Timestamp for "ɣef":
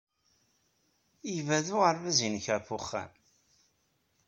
2.53-2.67